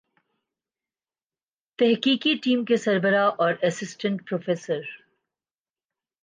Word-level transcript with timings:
تحقیقی 1.79 2.33
ٹیم 2.37 2.63
کے 2.65 2.77
سربراہ 2.77 3.29
اور 3.37 3.53
اسسٹنٹ 3.61 4.27
پروفیسر 4.29 4.81